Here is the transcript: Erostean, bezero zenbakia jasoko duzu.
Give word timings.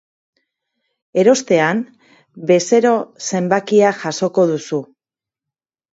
Erostean, 1.23 1.83
bezero 2.53 2.95
zenbakia 3.27 3.95
jasoko 4.03 4.51
duzu. 4.53 4.85